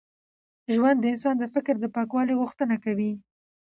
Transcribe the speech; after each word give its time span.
ژوند 0.73 0.97
د 1.01 1.05
انسان 1.13 1.35
د 1.39 1.45
فکر 1.53 1.75
د 1.79 1.85
پاکوالي 1.95 2.33
غوښتنه 2.41 2.75
کوي. 2.85 3.13